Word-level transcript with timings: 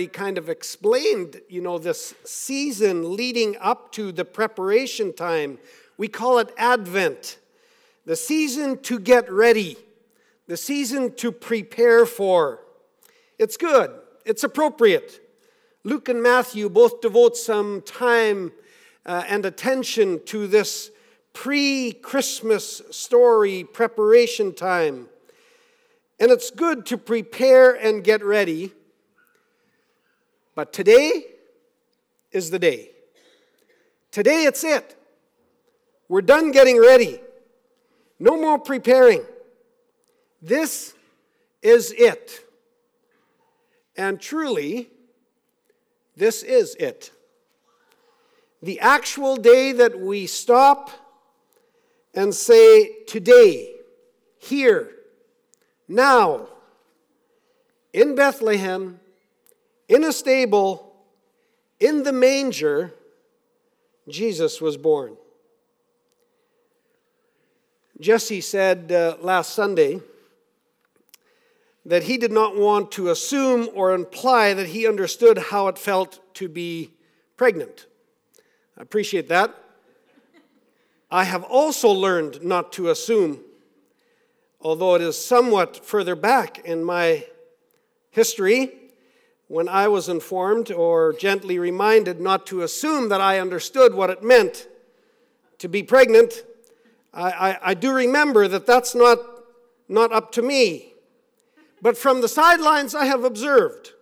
He 0.00 0.06
kind 0.06 0.38
of 0.38 0.48
explained, 0.48 1.40
you 1.48 1.60
know, 1.60 1.78
this 1.78 2.14
season 2.24 3.16
leading 3.16 3.56
up 3.60 3.92
to 3.92 4.12
the 4.12 4.24
preparation 4.24 5.12
time. 5.12 5.58
We 5.96 6.08
call 6.08 6.38
it 6.38 6.52
Advent, 6.56 7.38
the 8.04 8.16
season 8.16 8.78
to 8.82 8.98
get 8.98 9.30
ready, 9.30 9.76
the 10.46 10.56
season 10.56 11.14
to 11.16 11.32
prepare 11.32 12.06
for. 12.06 12.60
It's 13.38 13.56
good, 13.56 13.90
it's 14.24 14.44
appropriate. 14.44 15.20
Luke 15.84 16.08
and 16.08 16.22
Matthew 16.22 16.68
both 16.68 17.00
devote 17.00 17.36
some 17.36 17.82
time 17.82 18.52
uh, 19.06 19.24
and 19.26 19.46
attention 19.46 20.20
to 20.26 20.46
this 20.46 20.90
pre 21.32 21.92
Christmas 21.92 22.82
story 22.90 23.64
preparation 23.64 24.54
time. 24.54 25.08
And 26.20 26.30
it's 26.30 26.50
good 26.50 26.84
to 26.86 26.98
prepare 26.98 27.72
and 27.72 28.02
get 28.02 28.24
ready. 28.24 28.72
But 30.58 30.72
today 30.72 31.22
is 32.32 32.50
the 32.50 32.58
day. 32.58 32.90
Today 34.10 34.42
it's 34.42 34.64
it. 34.64 34.96
We're 36.08 36.20
done 36.20 36.50
getting 36.50 36.80
ready. 36.80 37.20
No 38.18 38.36
more 38.36 38.58
preparing. 38.58 39.22
This 40.42 40.94
is 41.62 41.94
it. 41.96 42.44
And 43.96 44.20
truly, 44.20 44.90
this 46.16 46.42
is 46.42 46.74
it. 46.74 47.12
The 48.60 48.80
actual 48.80 49.36
day 49.36 49.70
that 49.70 50.00
we 50.00 50.26
stop 50.26 50.90
and 52.14 52.34
say, 52.34 53.04
Today, 53.06 53.74
here, 54.38 54.90
now, 55.86 56.48
in 57.92 58.16
Bethlehem, 58.16 58.98
in 59.88 60.04
a 60.04 60.12
stable, 60.12 60.94
in 61.80 62.02
the 62.02 62.12
manger, 62.12 62.92
Jesus 64.08 64.60
was 64.60 64.76
born. 64.76 65.16
Jesse 68.00 68.40
said 68.40 68.92
uh, 68.92 69.16
last 69.20 69.54
Sunday 69.54 70.00
that 71.84 72.04
he 72.04 72.18
did 72.18 72.30
not 72.30 72.56
want 72.56 72.92
to 72.92 73.08
assume 73.08 73.68
or 73.74 73.92
imply 73.92 74.54
that 74.54 74.68
he 74.68 74.86
understood 74.86 75.38
how 75.38 75.68
it 75.68 75.78
felt 75.78 76.20
to 76.34 76.48
be 76.48 76.92
pregnant. 77.36 77.86
I 78.76 78.82
appreciate 78.82 79.28
that. 79.30 79.54
I 81.10 81.24
have 81.24 81.42
also 81.44 81.88
learned 81.88 82.44
not 82.44 82.72
to 82.74 82.90
assume, 82.90 83.40
although 84.60 84.94
it 84.94 85.00
is 85.00 85.16
somewhat 85.16 85.84
further 85.84 86.14
back 86.14 86.58
in 86.58 86.84
my 86.84 87.24
history 88.10 88.87
when 89.48 89.66
I 89.66 89.88
was 89.88 90.08
informed 90.08 90.70
or 90.70 91.14
gently 91.14 91.58
reminded 91.58 92.20
not 92.20 92.46
to 92.46 92.62
assume 92.62 93.08
that 93.08 93.20
I 93.20 93.40
understood 93.40 93.94
what 93.94 94.10
it 94.10 94.22
meant 94.22 94.68
to 95.58 95.68
be 95.68 95.82
pregnant. 95.82 96.44
I, 97.12 97.30
I, 97.30 97.58
I 97.70 97.74
do 97.74 97.92
remember 97.92 98.46
that 98.46 98.66
that's 98.66 98.94
not, 98.94 99.18
not 99.88 100.12
up 100.12 100.32
to 100.32 100.42
me. 100.42 100.92
But 101.80 101.96
from 101.96 102.20
the 102.20 102.28
sidelines, 102.28 102.94
I 102.94 103.06
have 103.06 103.24
observed. 103.24 103.92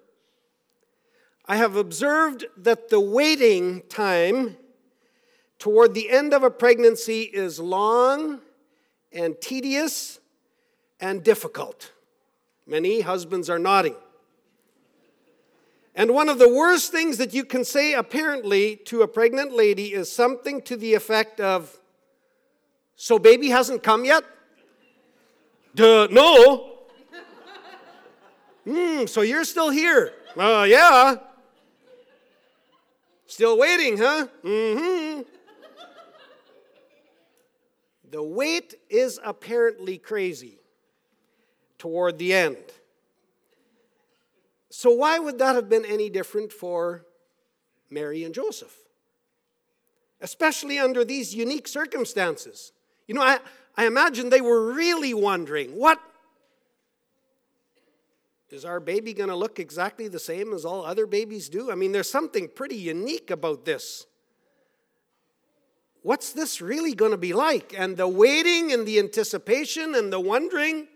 I 1.46 1.56
have 1.56 1.76
observed 1.76 2.46
that 2.56 2.88
the 2.88 3.00
waiting 3.00 3.82
time 3.82 4.56
toward 5.60 5.94
the 5.94 6.10
end 6.10 6.34
of 6.34 6.42
a 6.42 6.50
pregnancy 6.50 7.22
is 7.22 7.60
long 7.60 8.40
and 9.12 9.40
tedious 9.40 10.18
and 11.00 11.22
difficult. 11.22 11.92
Many 12.66 13.02
husbands 13.02 13.48
are 13.48 13.60
nodding. 13.60 13.94
And 15.98 16.10
one 16.10 16.28
of 16.28 16.38
the 16.38 16.48
worst 16.48 16.92
things 16.92 17.16
that 17.16 17.32
you 17.32 17.42
can 17.42 17.64
say, 17.64 17.94
apparently, 17.94 18.76
to 18.84 19.00
a 19.00 19.08
pregnant 19.08 19.52
lady 19.52 19.94
is 19.94 20.12
something 20.12 20.60
to 20.62 20.76
the 20.76 20.92
effect 20.92 21.40
of, 21.40 21.80
So, 22.96 23.18
baby 23.18 23.48
hasn't 23.48 23.82
come 23.82 24.04
yet? 24.04 24.22
Duh, 25.74 26.08
no. 26.10 26.72
Hmm, 28.64 29.06
so 29.06 29.22
you're 29.22 29.44
still 29.44 29.70
here? 29.70 30.12
Uh, 30.36 30.66
yeah. 30.68 31.16
Still 33.26 33.58
waiting, 33.58 33.96
huh? 33.96 34.26
Mm 34.44 34.78
hmm. 34.78 35.22
The 38.10 38.22
wait 38.22 38.74
is 38.88 39.18
apparently 39.24 39.98
crazy 39.98 40.58
toward 41.78 42.18
the 42.18 42.32
end. 42.34 42.56
So, 44.76 44.90
why 44.90 45.18
would 45.18 45.38
that 45.38 45.54
have 45.54 45.70
been 45.70 45.86
any 45.86 46.10
different 46.10 46.52
for 46.52 47.06
Mary 47.88 48.24
and 48.24 48.34
Joseph? 48.34 48.76
Especially 50.20 50.78
under 50.78 51.02
these 51.02 51.34
unique 51.34 51.66
circumstances. 51.66 52.72
You 53.06 53.14
know, 53.14 53.22
I, 53.22 53.38
I 53.74 53.86
imagine 53.86 54.28
they 54.28 54.42
were 54.42 54.74
really 54.74 55.14
wondering 55.14 55.70
what 55.70 55.98
is 58.50 58.66
our 58.66 58.78
baby 58.78 59.14
going 59.14 59.30
to 59.30 59.34
look 59.34 59.58
exactly 59.58 60.08
the 60.08 60.18
same 60.18 60.52
as 60.52 60.66
all 60.66 60.84
other 60.84 61.06
babies 61.06 61.48
do? 61.48 61.72
I 61.72 61.74
mean, 61.74 61.92
there's 61.92 62.10
something 62.10 62.46
pretty 62.46 62.76
unique 62.76 63.30
about 63.30 63.64
this. 63.64 64.04
What's 66.02 66.32
this 66.32 66.60
really 66.60 66.92
going 66.92 67.12
to 67.12 67.16
be 67.16 67.32
like? 67.32 67.72
And 67.74 67.96
the 67.96 68.08
waiting 68.08 68.74
and 68.74 68.86
the 68.86 68.98
anticipation 68.98 69.94
and 69.94 70.12
the 70.12 70.20
wondering, 70.20 70.88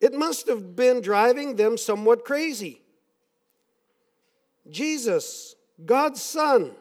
it 0.00 0.12
must 0.12 0.48
have 0.48 0.74
been 0.74 1.00
driving 1.00 1.56
them 1.56 1.76
somewhat 1.76 2.24
crazy. 2.24 2.82
Jesus, 4.68 5.54
God's 5.84 6.22
Son, 6.22 6.72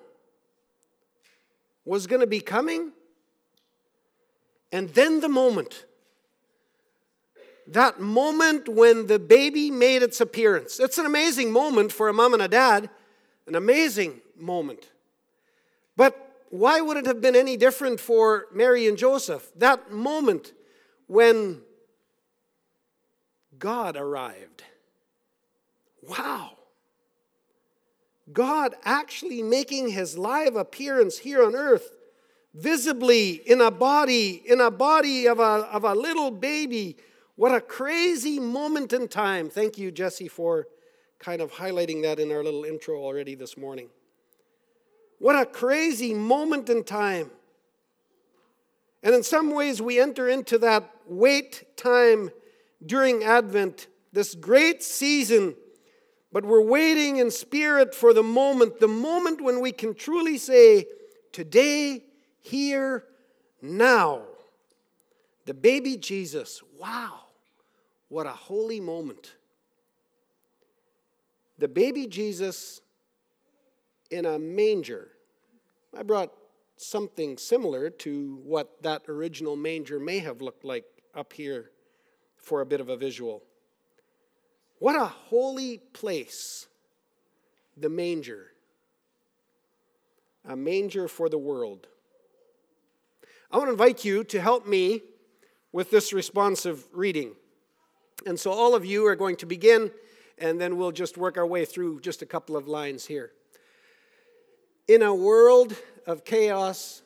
was 1.86 2.08
going 2.08 2.22
to 2.22 2.28
be 2.28 2.40
coming, 2.40 2.92
and 4.72 4.90
then 4.90 5.22
the 5.22 5.30
moment 5.30 5.86
that 7.70 8.00
moment 8.00 8.68
when 8.68 9.08
the 9.08 9.20
baby 9.20 9.70
made 9.70 10.02
its 10.02 10.20
appearance. 10.20 10.80
It's 10.80 10.98
an 10.98 11.06
amazing 11.06 11.52
moment 11.52 11.92
for 11.92 12.10
a 12.10 12.14
mom 12.14 12.34
and 12.34 12.42
a 12.42 12.48
dad, 12.48 12.90
an 13.48 13.56
amazing 13.56 14.22
moment. 14.36 14.90
But 15.96 16.44
why 16.50 16.82
would 16.82 16.98
it 16.98 17.06
have 17.06 17.22
been 17.22 17.36
any 17.36 17.58
different 17.58 18.00
for 18.00 18.48
Mary 18.52 18.88
and 18.88 18.98
Joseph? 18.98 19.52
That 19.56 19.92
moment 19.92 20.54
when 21.08 21.62
God 23.60 23.96
arrived. 23.98 24.64
Wow. 26.02 26.52
God 28.32 28.76
actually 28.84 29.44
making 29.44 29.90
his 29.90 30.18
live 30.18 30.56
appearance 30.56 31.20
here 31.20 31.44
on 31.44 31.56
earth, 31.56 31.92
visibly 32.54 33.34
in 33.34 33.62
a 33.62 33.70
body, 33.70 34.42
in 34.46 34.62
a 34.62 34.72
body 34.72 35.28
of 35.28 35.40
a, 35.40 35.68
of 35.72 35.84
a 35.84 35.94
little 35.94 36.32
baby 36.32 36.98
what 37.40 37.56
a 37.56 37.62
crazy 37.62 38.38
moment 38.38 38.92
in 38.92 39.08
time. 39.08 39.50
Thank 39.50 39.78
you, 39.78 39.92
Jesse, 39.92 40.28
for 40.28 40.68
kind 41.20 41.42
of 41.42 41.54
highlighting 41.54 42.02
that 42.02 42.20
in 42.20 42.34
our 42.34 42.44
little 42.44 42.66
intro 42.66 43.02
already 43.02 43.34
this 43.34 43.56
morning. 43.56 43.88
What 45.20 45.42
a 45.42 45.46
crazy 45.46 46.14
moment 46.14 46.70
in 46.70 46.84
time. 46.84 47.32
And 49.02 49.16
in 49.16 49.24
some 49.24 49.52
ways, 49.52 49.82
we 49.82 50.02
enter 50.02 50.28
into 50.28 50.58
that 50.58 50.92
wait 51.08 51.78
time 51.78 52.32
during 52.86 53.24
Advent, 53.24 53.88
this 54.12 54.36
great 54.36 54.84
season, 54.84 55.56
but 56.32 56.46
we're 56.46 56.62
waiting 56.62 57.18
in 57.18 57.32
spirit 57.32 57.94
for 57.94 58.14
the 58.14 58.24
moment, 58.24 58.80
the 58.80 58.88
moment 58.88 59.42
when 59.42 59.62
we 59.62 59.72
can 59.72 59.94
truly 59.94 60.38
say, 60.38 60.86
Today, 61.32 62.04
here, 62.40 63.04
now. 63.62 64.24
The 65.46 65.54
baby 65.54 65.98
Jesus, 65.98 66.62
wow. 66.80 67.20
What 68.08 68.26
a 68.26 68.32
holy 68.32 68.80
moment. 68.80 69.36
The 71.60 71.68
baby 71.68 72.08
Jesus 72.08 72.82
in 74.10 74.26
a 74.26 74.40
manger. 74.40 75.10
I 75.96 76.04
brought 76.04 76.32
something 76.78 77.38
similar 77.38 77.90
to 77.90 78.40
what 78.44 78.82
that 78.82 79.04
original 79.08 79.56
manger 79.56 80.00
may 80.00 80.20
have 80.20 80.42
looked 80.42 80.64
like 80.64 80.86
up 81.14 81.34
here 81.34 81.72
for 82.42 82.62
a 82.62 82.66
bit 82.66 82.82
of 82.82 82.90
a 82.90 82.98
visual. 82.98 83.44
What 84.80 84.96
a 84.96 85.06
holy 85.06 85.78
place, 85.78 86.68
the 87.78 87.90
manger. 87.90 88.48
A 90.46 90.56
manger 90.56 91.08
for 91.08 91.30
the 91.30 91.38
world. 91.38 91.88
I 93.52 93.58
want 93.58 93.68
to 93.68 93.74
invite 93.74 94.06
you 94.06 94.24
to 94.26 94.40
help 94.40 94.68
me 94.68 95.02
with 95.72 95.92
this 95.92 96.14
responsive 96.14 96.86
reading. 96.94 97.34
And 98.26 98.40
so 98.40 98.52
all 98.52 98.76
of 98.76 98.86
you 98.86 99.06
are 99.08 99.16
going 99.16 99.36
to 99.38 99.46
begin, 99.46 99.92
and 100.38 100.60
then 100.60 100.78
we'll 100.78 100.92
just 100.92 101.18
work 101.18 101.38
our 101.38 101.46
way 101.46 101.66
through 101.66 102.00
just 102.02 102.22
a 102.22 102.26
couple 102.26 102.56
of 102.56 102.68
lines 102.68 103.06
here. 103.06 103.32
In 104.88 105.02
a 105.02 105.14
world 105.14 105.76
of 106.08 106.26
chaos, 106.26 107.02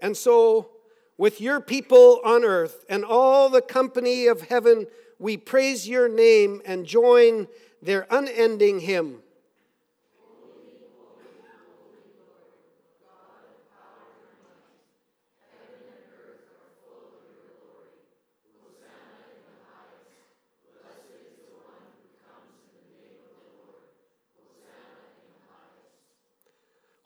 and 0.00 0.16
so 0.16 0.70
with 1.18 1.40
your 1.40 1.60
people 1.60 2.20
on 2.24 2.44
earth 2.44 2.84
and 2.88 3.04
all 3.04 3.50
the 3.50 3.60
company 3.60 4.26
of 4.26 4.42
heaven, 4.42 4.86
we 5.18 5.36
praise 5.36 5.86
your 5.86 6.08
name 6.08 6.62
and 6.64 6.86
join 6.86 7.46
their 7.82 8.06
unending 8.10 8.80
hymn. 8.80 9.22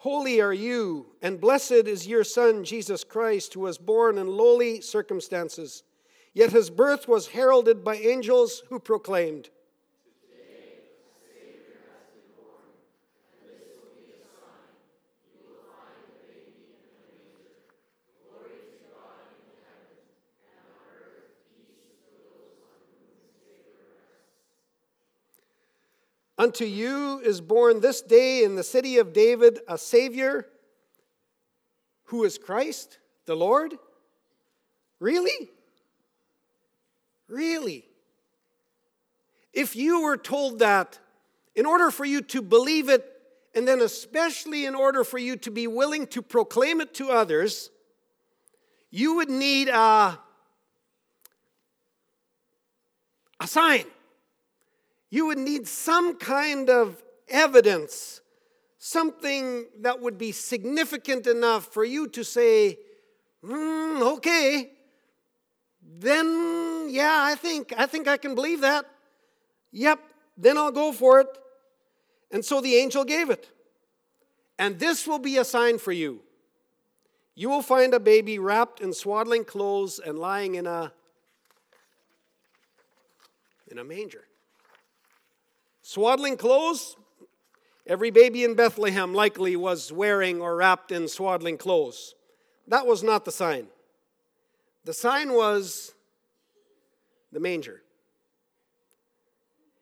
Holy 0.04 0.38
are 0.38 0.52
you, 0.52 1.06
and 1.22 1.40
blessed 1.40 1.72
is 1.72 2.06
your 2.06 2.24
Son, 2.24 2.62
Jesus 2.62 3.04
Christ, 3.04 3.54
who 3.54 3.60
was 3.60 3.78
born 3.78 4.18
in 4.18 4.26
lowly 4.26 4.82
circumstances. 4.82 5.82
Yet 6.34 6.52
his 6.52 6.68
birth 6.68 7.08
was 7.08 7.28
heralded 7.28 7.82
by 7.82 7.96
angels 7.96 8.64
who 8.68 8.78
proclaimed, 8.78 9.48
Unto 26.44 26.66
you 26.66 27.20
is 27.20 27.40
born 27.40 27.80
this 27.80 28.02
day 28.02 28.44
in 28.44 28.54
the 28.54 28.62
city 28.62 28.98
of 28.98 29.14
David 29.14 29.60
a 29.66 29.78
Savior 29.78 30.46
who 32.08 32.22
is 32.24 32.36
Christ 32.36 32.98
the 33.24 33.34
Lord. 33.34 33.72
Really? 35.00 35.48
Really? 37.28 37.86
If 39.54 39.74
you 39.74 40.02
were 40.02 40.18
told 40.18 40.58
that, 40.58 40.98
in 41.54 41.64
order 41.64 41.90
for 41.90 42.04
you 42.04 42.20
to 42.20 42.42
believe 42.42 42.90
it, 42.90 43.10
and 43.54 43.66
then 43.66 43.80
especially 43.80 44.66
in 44.66 44.74
order 44.74 45.02
for 45.02 45.16
you 45.16 45.36
to 45.36 45.50
be 45.50 45.66
willing 45.66 46.06
to 46.08 46.20
proclaim 46.20 46.82
it 46.82 46.92
to 46.96 47.10
others, 47.10 47.70
you 48.90 49.14
would 49.14 49.30
need 49.30 49.70
a, 49.70 50.18
a 53.40 53.46
sign 53.46 53.86
you 55.14 55.26
would 55.26 55.38
need 55.38 55.68
some 55.68 56.16
kind 56.16 56.68
of 56.68 57.00
evidence, 57.28 58.20
something 58.78 59.64
that 59.78 60.00
would 60.00 60.18
be 60.18 60.32
significant 60.32 61.28
enough 61.28 61.72
for 61.72 61.84
you 61.84 62.08
to 62.08 62.24
say, 62.24 62.80
mm, 63.44 64.02
okay, 64.16 64.72
then 66.00 66.88
yeah, 66.90 67.16
I 67.16 67.36
think 67.36 67.72
I 67.76 67.86
think 67.86 68.08
I 68.08 68.16
can 68.16 68.34
believe 68.34 68.62
that. 68.62 68.86
Yep, 69.70 70.00
then 70.36 70.58
I'll 70.58 70.72
go 70.72 70.90
for 70.90 71.20
it. 71.20 71.28
And 72.32 72.44
so 72.44 72.60
the 72.60 72.74
angel 72.74 73.04
gave 73.04 73.30
it. 73.30 73.48
And 74.58 74.80
this 74.80 75.06
will 75.06 75.20
be 75.20 75.36
a 75.36 75.44
sign 75.44 75.78
for 75.78 75.92
you. 75.92 76.22
You 77.36 77.50
will 77.50 77.62
find 77.62 77.94
a 77.94 78.00
baby 78.00 78.40
wrapped 78.40 78.80
in 78.80 78.92
swaddling 78.92 79.44
clothes 79.44 80.00
and 80.04 80.18
lying 80.18 80.56
in 80.56 80.66
a 80.66 80.92
in 83.70 83.78
a 83.78 83.84
manger. 83.84 84.24
Swaddling 85.86 86.38
clothes? 86.38 86.96
Every 87.86 88.10
baby 88.10 88.42
in 88.42 88.54
Bethlehem 88.54 89.12
likely 89.12 89.54
was 89.54 89.92
wearing 89.92 90.40
or 90.40 90.56
wrapped 90.56 90.90
in 90.90 91.06
swaddling 91.08 91.58
clothes. 91.58 92.14
That 92.66 92.86
was 92.86 93.02
not 93.02 93.26
the 93.26 93.30
sign. 93.30 93.66
The 94.86 94.94
sign 94.94 95.34
was 95.34 95.92
the 97.32 97.38
manger. 97.38 97.82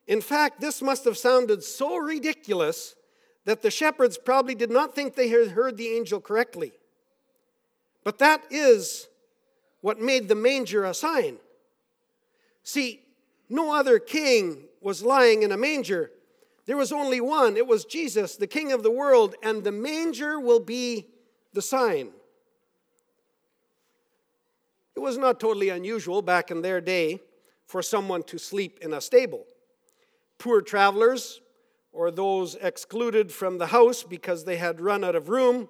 In 0.08 0.20
fact, 0.20 0.60
this 0.60 0.82
must 0.82 1.04
have 1.04 1.16
sounded 1.16 1.62
so 1.62 1.96
ridiculous 1.96 2.96
that 3.44 3.62
the 3.62 3.70
shepherds 3.70 4.19
probably 4.19 4.56
did 4.56 4.72
not 4.72 4.96
think 4.96 5.14
they 5.14 5.28
had 5.28 5.52
heard 5.52 5.76
the 5.76 5.94
angel 5.94 6.20
correctly. 6.20 6.72
But 8.02 8.19
that 8.19 8.43
is 8.50 9.06
what 9.82 10.00
made 10.00 10.26
the 10.26 10.34
manger 10.34 10.84
a 10.84 10.94
sign. 10.94 11.37
See, 12.64 13.01
no 13.52 13.75
other 13.75 13.99
king 13.99 14.64
was 14.81 15.02
lying 15.02 15.43
in 15.43 15.52
a 15.52 15.56
manger. 15.58 16.10
There 16.64 16.76
was 16.76 16.90
only 16.90 17.20
one. 17.20 17.58
It 17.58 17.66
was 17.66 17.84
Jesus, 17.84 18.37
the 18.37 18.46
King 18.46 18.72
of 18.72 18.82
the 18.82 18.90
world, 18.90 19.34
and 19.43 19.62
the 19.62 19.70
manger 19.70 20.40
will 20.40 20.58
be 20.58 21.06
the 21.52 21.60
sign. 21.60 22.08
It 24.96 25.00
was 25.00 25.19
not 25.19 25.38
totally 25.38 25.69
unusual 25.69 26.22
back 26.22 26.50
in 26.50 26.62
their 26.62 26.81
day 26.81 27.20
for 27.66 27.82
someone 27.82 28.22
to 28.25 28.38
sleep 28.38 28.78
in 28.81 28.94
a 28.94 29.02
stable. 29.02 29.44
Poor 30.38 30.62
travelers, 30.62 31.43
or 31.93 32.10
those 32.10 32.54
excluded 32.54 33.31
from 33.31 33.58
the 33.58 33.66
house 33.66 34.02
because 34.02 34.44
they 34.44 34.56
had 34.56 34.81
run 34.81 35.04
out 35.04 35.14
of 35.14 35.28
room, 35.28 35.69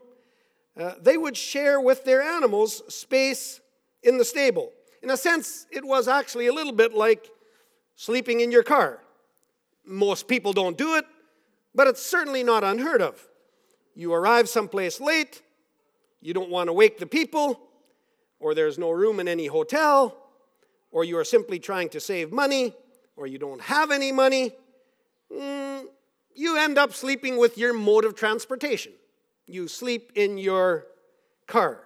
uh, 0.79 0.93
they 1.00 1.17
would 1.17 1.37
share 1.37 1.81
with 1.81 2.05
their 2.05 2.23
animals 2.23 2.82
space 2.94 3.61
in 4.05 4.19
the 4.19 4.25
stable. 4.25 4.70
In 5.02 5.11
a 5.11 5.17
sense, 5.17 5.67
it 5.73 5.84
was 5.84 6.06
actually 6.06 6.46
a 6.46 6.52
little 6.52 6.73
bit 6.73 6.94
like 6.94 7.29
sleeping 7.94 8.41
in 8.41 8.50
your 8.50 8.62
car. 8.62 9.00
Most 9.85 10.29
people 10.29 10.53
don't 10.53 10.77
do 10.77 10.97
it, 10.97 11.05
but 11.75 11.87
it's 11.87 12.05
certainly 12.05 12.43
not 12.43 12.65
unheard 12.65 13.03
of. 13.03 13.21
You 13.94 14.12
arrive 14.12 14.49
someplace 14.49 15.00
late, 15.00 15.43
you 16.21 16.33
don't 16.33 16.50
want 16.50 16.69
to 16.69 16.73
wake 16.73 16.99
the 16.99 17.06
people, 17.06 17.61
or 18.41 18.55
there's 18.55 18.79
no 18.79 18.91
room 18.91 19.21
in 19.21 19.29
any 19.29 19.47
hotel, 19.47 20.17
or 20.91 21.05
you 21.05 21.19
are 21.19 21.25
simply 21.25 21.59
trying 21.59 21.89
to 21.91 22.00
save 22.00 22.33
money, 22.33 22.75
or 23.17 23.27
you 23.27 23.39
don't 23.39 23.61
have 23.61 23.91
any 23.91 24.12
money. 24.12 24.53
Mm, 25.33 25.85
you 26.35 26.59
end 26.59 26.79
up 26.79 26.93
sleeping 26.93 27.39
with 27.39 27.59
your 27.59 27.73
mode 27.73 28.05
of 28.05 28.15
transportation. 28.15 28.93
You 29.47 29.69
sleep 29.69 30.12
in 30.15 30.39
your 30.39 30.87
car. 31.47 31.83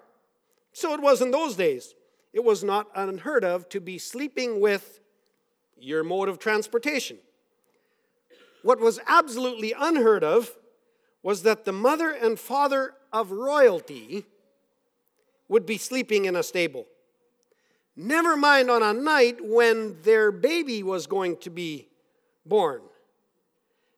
So 0.73 0.93
it 0.94 1.00
was 1.00 1.23
in 1.23 1.31
those 1.31 1.56
days. 1.56 1.94
It 2.32 2.44
was 2.44 2.62
not 2.62 2.88
unheard 2.94 3.44
of 3.44 3.69
to 3.70 3.81
be 3.81 3.99
sleeping 3.99 4.61
with 4.61 5.00
your 5.78 6.02
mode 6.05 6.28
of 6.28 6.38
transportation. 6.38 7.19
What 8.62 8.81
was 8.81 8.99
absolutely 9.06 9.75
unheard 9.78 10.25
of 10.25 10.50
was 11.23 11.43
that 11.43 11.64
the 11.64 11.73
mother 11.73 12.11
and 12.11 12.38
father 12.38 12.94
of 13.12 13.31
royalty 13.31 14.25
would 15.49 15.67
be 15.67 15.78
sleeping 15.78 16.25
in 16.25 16.37
a 16.37 16.43
stable. 16.43 16.87
Never 17.96 18.37
mind 18.37 18.70
on 18.70 18.82
a 18.82 18.93
night 18.93 19.38
when 19.40 19.96
their 20.03 20.31
baby 20.31 20.82
was 20.82 21.06
going 21.06 21.36
to 21.39 21.51
be 21.51 21.89
born. 22.44 22.82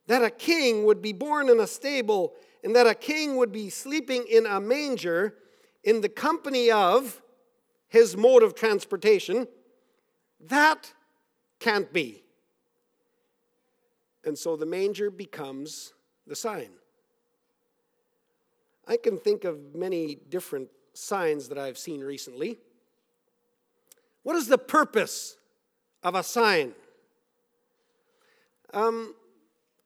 That 0.07 0.23
a 0.23 0.31
king 0.31 0.85
would 0.85 1.03
be 1.03 1.13
born 1.13 1.49
in 1.49 1.61
a 1.61 1.67
stable 1.67 2.35
and 2.63 2.75
that 2.77 2.87
a 2.87 2.95
king 2.95 3.37
would 3.37 3.53
be 3.53 3.71
sleeping 3.71 4.25
in 4.31 4.47
a 4.47 4.61
manger 4.61 5.35
in 5.85 6.01
the 6.01 6.09
company 6.09 6.71
of 6.71 7.23
his 7.89 8.17
mode 8.17 8.43
of 8.43 8.55
transportation, 8.55 9.49
that 10.41 10.93
can't 11.59 11.93
be. 11.93 12.23
And 14.25 14.37
so 14.37 14.57
the 14.57 14.67
manger 14.67 15.11
becomes 15.11 15.93
the 16.27 16.37
sign. 16.37 16.71
I 18.87 18.97
can 18.97 19.19
think 19.19 19.45
of 19.45 19.75
many 19.75 20.17
different 20.29 20.69
signs 20.95 21.49
that 21.49 21.59
I've 21.59 21.79
seen 21.79 22.01
recently. 22.01 22.59
What 24.23 24.37
is 24.37 24.49
the 24.49 24.59
purpose 24.59 25.37
of 26.03 26.15
a 26.15 26.23
sign? 26.23 26.75
Um, 28.73 29.15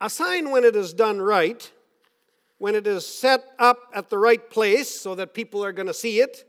a 0.00 0.10
sign, 0.10 0.50
when 0.50 0.64
it 0.64 0.74
is 0.74 0.92
done 0.92 1.20
right, 1.20 1.70
when 2.58 2.74
it 2.74 2.86
is 2.86 3.06
set 3.06 3.44
up 3.58 3.78
at 3.94 4.08
the 4.08 4.18
right 4.18 4.50
place 4.50 4.88
so 4.88 5.14
that 5.14 5.34
people 5.34 5.64
are 5.64 5.72
going 5.72 5.86
to 5.86 5.94
see 5.94 6.20
it, 6.20 6.44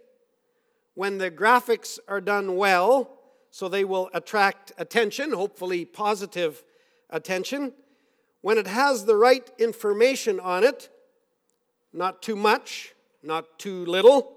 when 0.96 1.18
the 1.18 1.32
graphics 1.32 2.00
are 2.08 2.22
done 2.22 2.56
well, 2.56 3.20
so 3.54 3.70
they 3.70 3.86
will 3.86 4.10
attract 4.16 4.72
attention, 4.80 5.32
hopefully 5.32 5.86
positive 5.86 6.64
attention. 7.12 7.72
When 8.42 8.58
it 8.58 8.66
has 8.66 9.06
the 9.06 9.16
right 9.16 9.48
information 9.60 10.40
on 10.40 10.64
it, 10.64 10.90
not 11.94 12.24
too 12.24 12.36
much, 12.36 12.96
not 13.22 13.60
too 13.60 13.86
little. 13.86 14.36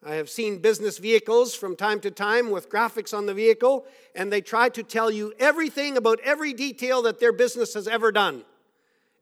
I 0.00 0.14
have 0.14 0.30
seen 0.30 0.58
business 0.58 0.98
vehicles 0.98 1.56
from 1.56 1.74
time 1.74 1.98
to 2.02 2.10
time 2.12 2.50
with 2.50 2.70
graphics 2.70 3.12
on 3.12 3.26
the 3.26 3.34
vehicle, 3.34 3.84
and 4.14 4.32
they 4.32 4.40
try 4.40 4.68
to 4.68 4.84
tell 4.84 5.10
you 5.10 5.34
everything 5.40 5.96
about 5.96 6.20
every 6.20 6.52
detail 6.52 7.02
that 7.02 7.18
their 7.18 7.32
business 7.32 7.74
has 7.74 7.88
ever 7.88 8.12
done. 8.12 8.44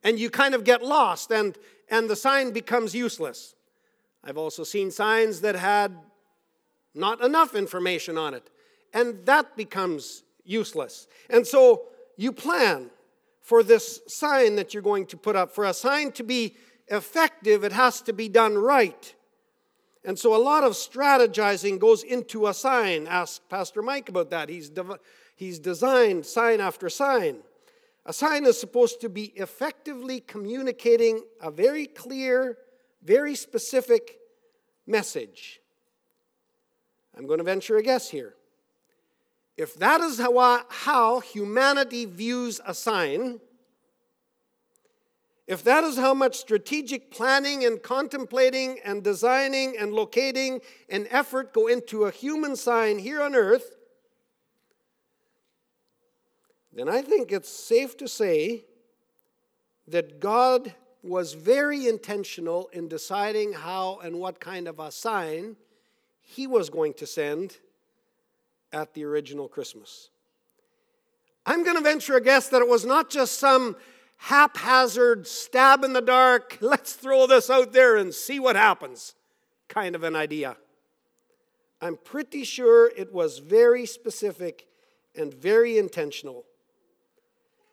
And 0.03 0.19
you 0.19 0.29
kind 0.29 0.55
of 0.55 0.65
get 0.65 0.83
lost, 0.83 1.33
and, 1.33 1.57
and 1.89 2.11
the 2.11 2.17
sign 2.17 2.51
becomes 2.51 2.95
useless. 2.95 3.55
I've 4.23 4.37
also 4.37 4.65
seen 4.65 4.91
signs 4.91 5.41
that 5.41 5.55
had 5.55 5.97
not 6.95 7.23
enough 7.23 7.55
information 7.55 8.19
on 8.19 8.35
it 8.35 8.51
and 8.95 9.27
that 9.27 9.57
becomes 9.57 10.23
useless. 10.45 11.09
And 11.29 11.47
so 11.47 11.89
you 12.17 12.33
plan 12.33 12.91
for 13.43 13.63
this 13.63 14.01
sign 14.07 14.57
that 14.57 14.73
you're 14.73 14.83
going 14.83 15.07
to 15.07 15.17
put 15.17 15.37
up. 15.37 15.55
For 15.55 15.65
a 15.65 15.75
sign 15.75 16.13
to 16.13 16.23
be 16.23 16.55
effective, 16.89 17.65
it 17.65 17.73
has 17.73 18.01
to 18.03 18.13
be 18.13 18.29
done 18.29 18.57
right. 18.57 19.15
And 20.05 20.19
so 20.19 20.35
a 20.35 20.39
lot 20.39 20.65
of 20.65 20.73
strategizing 20.73 21.79
goes 21.79 22.03
into 22.03 22.47
a 22.47 22.55
sign. 22.55 23.07
Ask 23.07 23.47
Pastor 23.49 23.83
Mike 23.83 24.09
about 24.09 24.31
that. 24.31 24.49
He's, 24.49 24.71
de- 24.71 24.99
he's 25.35 25.59
designed 25.59 26.25
sign 26.25 26.61
after 26.61 26.89
sign. 26.89 27.39
A 28.07 28.13
sign 28.13 28.45
is 28.45 28.61
supposed 28.61 29.01
to 29.01 29.09
be 29.09 29.33
effectively 29.37 30.21
communicating 30.21 31.25
a 31.41 31.51
very 31.51 31.87
clear, 31.87 32.59
very 33.03 33.35
specific 33.35 34.19
message. 34.87 35.61
I'm 37.17 37.27
going 37.27 37.39
to 37.39 37.45
venture 37.45 37.79
a 37.79 37.83
guess 37.83 38.11
here. 38.11 38.35
If 39.57 39.75
that 39.77 40.01
is 40.01 40.19
how, 40.19 40.65
how 40.69 41.21
humanity 41.21 42.07
views 42.07 42.61
a 42.67 42.75
sign, 42.75 43.41
if 45.47 45.63
that 45.65 45.85
is 45.85 45.97
how 45.97 46.15
much 46.15 46.37
strategic 46.37 47.11
planning 47.11 47.65
and 47.65 47.83
contemplating 47.83 48.79
and 48.85 49.05
designing 49.05 49.77
and 49.79 49.93
locating 49.93 50.61
and 50.89 51.07
effort 51.11 51.53
go 51.53 51.67
into 51.67 52.05
a 52.05 52.11
human 52.11 52.57
sign 52.57 52.99
here 52.99 53.23
on 53.23 53.35
earth, 53.35 53.77
then 56.73 56.89
I 56.89 57.03
think 57.03 57.31
it's 57.31 57.49
safe 57.49 57.97
to 57.99 58.09
say 58.09 58.65
that 59.87 60.19
God 60.19 60.75
was 61.03 61.35
very 61.35 61.87
intentional 61.87 62.69
in 62.73 62.89
deciding 62.89 63.53
how 63.53 64.01
and 64.03 64.19
what 64.19 64.41
kind 64.41 64.67
of 64.67 64.81
a 64.81 64.91
sign 64.91 65.57
he 66.21 66.47
was 66.47 66.71
going 66.71 66.95
to 66.95 67.07
send 67.07 67.59
at 68.75 68.93
the 68.93 69.05
original 69.05 69.49
Christmas. 69.49 70.11
I'm 71.47 71.63
going 71.63 71.77
to 71.77 71.83
venture 71.83 72.17
a 72.17 72.21
guess 72.21 72.49
that 72.49 72.61
it 72.61 72.69
was 72.69 72.85
not 72.85 73.09
just 73.09 73.39
some 73.39 73.77
haphazard 74.17 75.27
stab 75.27 75.85
in 75.85 75.93
the 75.93 76.03
dark, 76.03 76.59
let's 76.61 76.95
throw 76.95 77.27
this 77.27 77.49
out 77.49 77.73
there 77.73 77.97
and 77.97 78.13
see 78.13 78.41
what 78.41 78.57
happens 78.57 79.15
kind 79.69 79.95
of 79.95 80.03
an 80.03 80.15
idea. 80.15 80.57
I'm 81.81 81.97
pretty 81.97 82.45
sure 82.45 82.93
it 82.97 83.13
was 83.13 83.39
very 83.39 83.87
specific 83.87 84.67
and 85.17 85.33
very 85.33 85.79
intentional. 85.79 86.45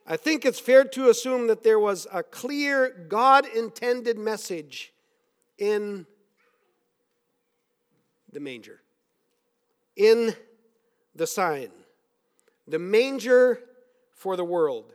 I 0.07 0.17
think 0.17 0.45
it's 0.45 0.59
fair 0.59 0.83
to 0.83 1.09
assume 1.09 1.47
that 1.47 1.63
there 1.63 1.79
was 1.79 2.07
a 2.11 2.23
clear 2.23 3.05
God 3.07 3.45
intended 3.55 4.17
message 4.17 4.93
in 5.57 6.05
the 8.31 8.39
manger, 8.39 8.81
in 9.95 10.35
the 11.15 11.27
sign, 11.27 11.69
the 12.67 12.79
manger 12.79 13.59
for 14.11 14.35
the 14.35 14.45
world. 14.45 14.93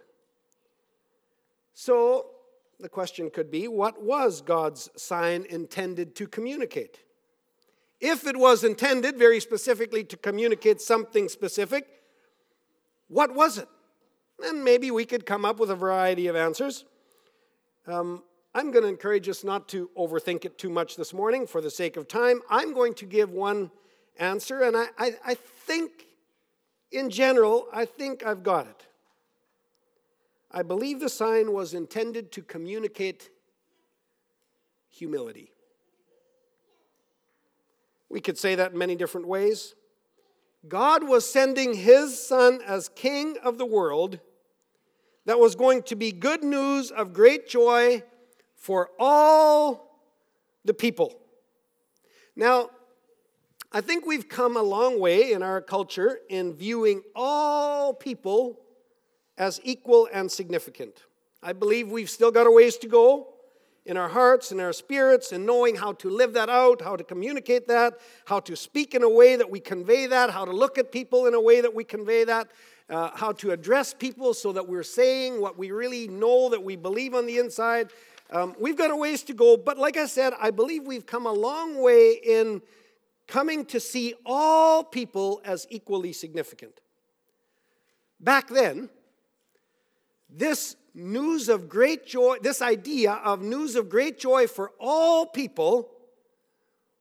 So 1.75 2.27
the 2.79 2.89
question 2.89 3.31
could 3.31 3.51
be 3.51 3.69
what 3.69 4.03
was 4.03 4.41
God's 4.41 4.91
sign 4.97 5.47
intended 5.49 6.15
to 6.17 6.27
communicate? 6.27 7.01
If 8.01 8.27
it 8.27 8.37
was 8.37 8.65
intended 8.65 9.19
very 9.19 9.41
specifically 9.41 10.05
to 10.05 10.17
communicate 10.17 10.81
something 10.81 11.29
specific, 11.29 11.87
what 13.09 13.35
was 13.35 13.59
it? 13.59 13.69
And 14.45 14.63
maybe 14.65 14.91
we 14.91 15.07
could 15.07 15.25
come 15.25 15.45
up 15.45 15.59
with 15.59 15.71
a 15.71 15.75
variety 15.75 16.27
of 16.27 16.37
answers. 16.37 16.85
Um, 17.87 18.23
I'm 18.55 18.71
going 18.71 18.83
to 18.83 18.89
encourage 18.89 19.29
us 19.29 19.45
not 19.45 19.69
to 19.69 19.91
overthink 19.97 20.45
it 20.45 20.59
too 20.59 20.71
much 20.71 20.97
this 20.97 21.15
morning 21.15 21.47
for 21.47 21.61
the 21.61 21.71
sake 21.71 21.97
of 21.97 22.09
time. 22.09 22.41
I'm 22.51 22.75
going 22.75 22.95
to 22.95 23.07
give 23.07 23.31
one 23.31 23.71
answer, 24.19 24.63
and 24.63 24.77
I, 24.77 24.87
I, 24.99 25.15
I 25.25 25.35
think, 25.35 26.07
in 26.91 27.11
general, 27.11 27.67
I 27.73 27.85
think 27.85 28.25
I've 28.25 28.43
got 28.43 28.67
it. 28.67 28.87
I 30.51 30.63
believe 30.63 31.01
the 31.01 31.09
sign 31.09 31.53
was 31.53 31.75
intended 31.75 32.33
to 32.33 32.43
communicate 32.43 33.31
humility. 34.89 35.53
We 38.09 38.21
could 38.21 38.39
say 38.39 38.55
that 38.55 38.73
in 38.73 38.79
many 38.79 38.97
different 38.97 39.27
ways. 39.27 39.75
God 40.69 41.07
was 41.07 41.31
sending 41.31 41.75
his 41.75 42.27
son 42.27 42.61
as 42.67 42.89
king 42.89 43.37
of 43.43 43.59
the 43.59 43.67
world 43.67 44.19
that 45.27 45.39
was 45.39 45.55
going 45.55 45.83
to 45.85 45.97
be 45.97 46.13
good 46.13 46.43
news 46.43 46.91
of 46.91 47.13
great 47.13 47.49
joy 47.49 48.03
for 48.55 48.91
all 48.99 50.01
the 50.65 50.75
people. 50.75 51.15
Now, 52.35 52.71
I 53.73 53.81
think 53.81 54.07
we've 54.07 54.29
come 54.29 54.57
a 54.57 54.63
long 54.63 55.01
way 55.01 55.33
in 55.33 55.43
our 55.43 55.61
culture 55.61 56.21
in 56.29 56.55
viewing 56.55 57.03
all 57.15 57.93
people 57.93 58.61
as 59.37 59.61
equal 59.65 60.09
and 60.13 60.31
significant. 60.31 61.03
I 61.43 61.53
believe 61.53 61.91
we've 61.91 62.09
still 62.09 62.31
got 62.31 62.47
a 62.47 62.51
ways 62.51 62.77
to 62.79 62.87
go 62.87 63.35
in 63.85 63.97
our 63.97 64.09
hearts 64.09 64.51
and 64.53 64.61
our 64.61 64.73
spirits 64.73 65.33
and 65.33 65.45
knowing 65.45 65.77
how 65.77 65.93
to 65.93 66.11
live 66.11 66.33
that 66.35 66.49
out, 66.49 66.81
how 66.81 66.97
to 66.97 67.05
communicate 67.05 67.69
that, 67.69 67.95
how 68.27 68.41
to 68.41 68.57
speak 68.57 68.95
in 68.95 69.03
a 69.03 69.09
way 69.09 69.37
that 69.37 69.51
we 69.51 69.61
convey 69.61 70.07
that, 70.07 70.31
how 70.31 70.45
to 70.45 70.53
look 70.53 70.79
at 70.79 70.91
people 70.91 71.27
in 71.27 71.35
a 71.35 71.41
way 71.41 71.61
that 71.61 71.75
we 71.75 71.85
convey 71.85 72.25
that, 72.25 72.49
uh, 72.89 73.11
how 73.15 73.33
to 73.33 73.51
address 73.51 73.93
people 73.93 74.33
so 74.33 74.53
that 74.53 74.67
we're 74.67 74.83
saying 74.83 75.41
what 75.41 75.59
we 75.59 75.71
really 75.71 76.09
know 76.09 76.49
that 76.49 76.63
we 76.63 76.77
believe 76.77 77.15
on 77.15 77.27
the 77.27 77.39
inside. 77.39 77.91
Um, 78.31 78.55
we've 78.59 78.77
got 78.77 78.91
a 78.91 78.97
ways 78.97 79.23
to 79.25 79.35
go, 79.35 79.57
but 79.57 79.77
like 79.77 79.97
I 79.97 80.07
said, 80.07 80.33
I 80.41 80.51
believe 80.51 80.85
we've 80.85 81.07
come 81.07 81.27
a 81.27 81.33
long 81.33 81.81
way 81.81 82.13
in 82.13 82.63
coming 83.27 83.65
to 83.67 83.81
see 83.81 84.15
all 84.25 84.85
people 84.85 85.41
as 85.45 85.67
equally 85.71 86.13
significant. 86.13 86.81
Back 88.21 88.49
then, 88.49 88.89
this 90.31 90.77
news 90.95 91.49
of 91.49 91.69
great 91.69 92.07
joy, 92.07 92.39
this 92.41 92.63
idea 92.63 93.13
of 93.13 93.43
news 93.43 93.77
of 93.77 93.89
great 93.89 94.19
joy 94.19 94.47
for 94.47 94.73
all 94.81 95.27
people 95.27 95.91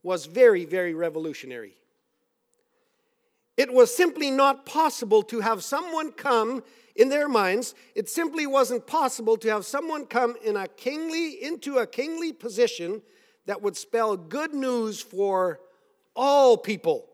was 0.03 0.25
very, 0.25 0.65
very 0.65 0.93
revolutionary. 0.93 1.73
It 3.57 3.73
was 3.73 3.95
simply 3.95 4.29
not 4.29 4.65
possible 4.65 5.23
to 5.23 5.39
have 5.39 5.63
someone 5.63 6.11
come 6.11 6.63
in 6.95 7.09
their 7.09 7.27
minds, 7.27 7.75
it 7.93 8.07
simply 8.09 8.47
wasn't 8.47 8.87
possible 8.87 9.35
to 9.37 9.49
have 9.49 9.65
someone 9.65 10.05
come 10.05 10.35
in 10.43 10.55
a 10.55 10.65
kingly 10.65 11.43
into 11.43 11.79
a 11.79 11.87
kingly 11.87 12.31
position 12.31 13.01
that 13.47 13.61
would 13.61 13.75
spell 13.75 14.15
good 14.15 14.53
news 14.53 15.01
for 15.01 15.59
all 16.15 16.57
people. 16.57 17.05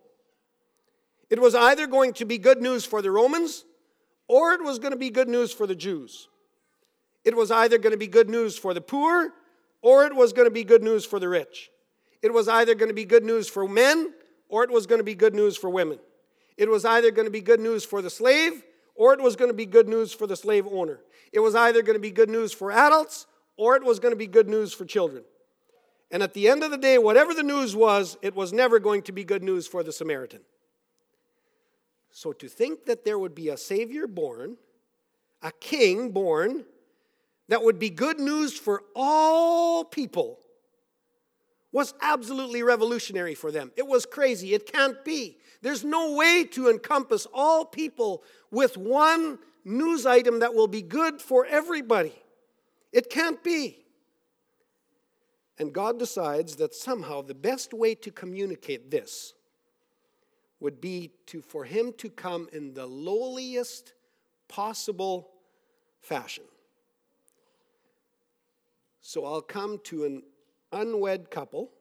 It 1.30 1.42
was 1.42 1.56
either 1.56 1.88
going 1.88 2.14
to 2.14 2.26
be 2.26 2.38
good 2.38 2.62
news 2.62 2.86
for 2.86 3.02
the 3.02 3.12
Romans 3.12 3.66
or 4.28 4.54
it 4.54 4.64
was 4.64 4.80
going 4.80 4.92
to 4.92 4.98
be 4.98 5.10
good 5.10 5.30
news 5.30 5.54
for 5.54 5.66
the 5.66 5.76
Jews. 5.76 6.28
It 7.24 7.36
was 7.36 7.52
either 7.52 7.78
going 7.78 7.92
to 7.92 7.98
be 7.98 8.08
good 8.08 8.30
news 8.30 8.58
for 8.58 8.74
the 8.74 8.82
poor 8.82 9.32
or 9.82 10.06
it 10.06 10.16
was 10.16 10.34
going 10.34 10.48
to 10.48 10.54
be 10.54 10.64
good 10.64 10.84
news 10.84 11.06
for 11.06 11.20
the 11.20 11.30
rich. 11.30 11.70
It 12.22 12.34
was 12.34 12.48
either 12.48 12.76
going 12.76 12.90
to 12.90 12.96
be 12.96 13.06
good 13.06 13.24
news 13.24 13.50
for 13.50 13.68
men 13.68 14.14
or 14.50 14.64
it 14.64 14.70
was 14.70 14.86
going 14.86 15.00
to 15.00 15.06
be 15.06 15.16
good 15.16 15.34
news 15.34 15.58
for 15.58 15.70
women. 15.70 16.00
It 16.58 16.70
was 16.70 16.86
either 16.86 17.12
going 17.12 17.28
to 17.28 17.32
be 17.32 17.42
good 17.42 17.60
news 17.60 17.86
for 17.86 18.02
the 18.02 18.10
slave 18.10 18.64
or 18.96 19.14
it 19.14 19.22
was 19.22 19.36
going 19.36 19.50
to 19.50 19.56
be 19.56 19.66
good 19.66 19.88
news 19.88 20.14
for 20.14 20.28
the 20.28 20.36
slave 20.36 20.68
owner. 20.68 21.00
It 21.32 21.40
was 21.40 21.56
either 21.56 21.82
going 21.82 21.96
to 21.96 22.02
be 22.02 22.12
good 22.12 22.30
news 22.30 22.54
for 22.54 22.72
adults 22.72 23.26
or 23.58 23.76
it 23.76 23.84
was 23.84 24.00
going 24.00 24.12
to 24.12 24.18
be 24.18 24.28
good 24.28 24.50
news 24.50 24.74
for 24.74 24.86
children. 24.86 25.24
And 26.12 26.22
at 26.22 26.34
the 26.34 26.50
end 26.50 26.64
of 26.64 26.72
the 26.72 26.78
day, 26.78 26.98
whatever 26.98 27.34
the 27.34 27.44
news 27.44 27.76
was, 27.76 28.18
it 28.22 28.36
was 28.36 28.52
never 28.52 28.80
going 28.80 29.02
to 29.04 29.12
be 29.12 29.24
good 29.24 29.44
news 29.44 29.66
for 29.66 29.82
the 29.82 29.92
Samaritan. 29.92 30.42
So 32.12 32.34
to 32.34 32.50
think 32.50 32.86
that 32.86 33.06
there 33.06 33.18
would 33.18 33.34
be 33.34 33.50
a 33.50 33.58
Savior 33.58 34.08
born, 34.08 34.58
a 35.42 35.52
king 35.52 36.12
born, 36.12 36.66
that 37.48 37.64
would 37.64 37.80
be 37.80 37.90
good 37.90 38.20
news 38.20 38.58
for 38.58 38.84
all 38.96 39.86
people 39.86 40.40
was 41.72 41.94
absolutely 42.02 42.64
revolutionary 42.64 43.34
for 43.34 43.52
them. 43.52 43.72
It 43.78 43.88
was 43.88 44.06
crazy. 44.06 44.54
It 44.54 44.72
can't 44.72 45.04
be. 45.06 45.38
There's 45.62 45.84
no 45.84 46.14
way 46.14 46.44
to 46.52 46.70
encompass 46.70 47.28
all 47.34 47.64
people 47.64 48.24
with 48.52 48.76
one 48.78 49.40
news 49.64 50.06
item 50.06 50.40
that 50.40 50.54
will 50.54 50.68
be 50.68 50.82
good 50.82 51.22
for 51.22 51.46
everybody. 51.46 52.14
It 52.92 53.10
can't 53.10 53.42
be. 53.42 53.81
And 55.60 55.74
God 55.74 56.00
decides 56.00 56.56
that 56.56 56.74
somehow 56.74 57.22
the 57.22 57.36
best 57.36 57.74
way 57.74 57.96
to 57.96 58.12
communicate 58.12 58.90
this 58.90 59.34
would 60.60 60.80
be 60.80 61.12
to 61.28 61.42
for 61.42 61.66
him 61.66 61.94
to 61.98 62.10
come 62.10 62.48
in 62.54 62.74
the 62.74 62.86
lowliest 62.86 63.94
possible 64.48 65.30
fashion. 66.00 66.44
So 69.02 69.26
I'll 69.26 69.42
come 69.42 69.80
to 69.86 70.06
an 70.06 70.24
unwed 70.72 71.32
couple 71.32 71.72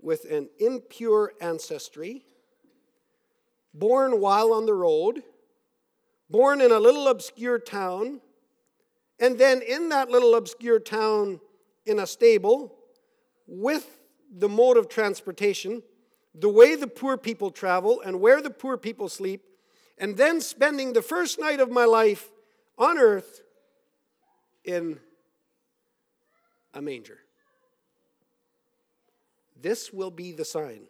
with 0.00 0.24
an 0.30 0.50
impure 0.58 1.32
ancestry, 1.40 2.24
born 3.72 4.20
while 4.20 4.52
on 4.52 4.66
the 4.66 4.74
road, 4.74 5.22
born 6.28 6.60
in 6.60 6.70
a 6.70 6.78
little 6.78 7.08
obscure 7.08 7.58
town, 7.58 8.20
and 9.18 9.38
then 9.38 9.62
in 9.62 9.88
that 9.88 10.10
little 10.10 10.34
obscure 10.34 10.78
town 10.78 11.40
in 11.86 11.98
a 11.98 12.06
stable 12.06 12.74
with 13.46 14.00
the 14.36 14.48
mode 14.48 14.76
of 14.76 14.88
transportation 14.88 15.82
the 16.34 16.48
way 16.48 16.74
the 16.74 16.86
poor 16.86 17.16
people 17.16 17.50
travel 17.50 18.00
and 18.04 18.20
where 18.20 18.42
the 18.42 18.50
poor 18.50 18.76
people 18.76 19.08
sleep, 19.08 19.44
and 19.96 20.16
then 20.16 20.40
spending 20.40 20.92
the 20.92 21.02
first 21.02 21.38
night 21.38 21.60
of 21.60 21.70
my 21.70 21.84
life 21.84 22.32
on 22.76 22.98
earth 22.98 23.42
in 24.64 24.98
a 26.72 26.82
manger. 26.82 27.18
This 29.60 29.92
will 29.92 30.10
be 30.10 30.32
the 30.32 30.44
sign. 30.44 30.82